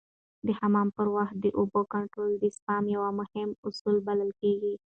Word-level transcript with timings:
د 0.45 0.47
حمام 0.59 0.87
پر 0.97 1.07
وخت 1.15 1.35
د 1.39 1.45
اوبو 1.59 1.81
کنټرول 1.93 2.31
د 2.39 2.45
سپما 2.57 2.89
یو 2.95 3.03
مهم 3.19 3.49
اصل 3.67 3.95
بلل 4.07 4.31
کېږي. 4.41 4.73